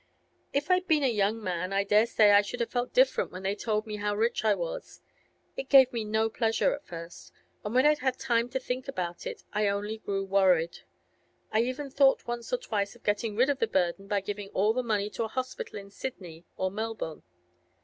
[0.51, 3.43] 'If I'd been a young man, I dare say I should have felt different when
[3.43, 4.99] they told me how rich I was;
[5.55, 7.31] it gave me no pleasure at first,
[7.63, 10.79] and when I'd had time to think about it I only grew worried.
[11.51, 14.73] I even thought once or twice of getting rid of the burden by giving all
[14.73, 17.21] the money to a hospital in Sydney or Melbourne.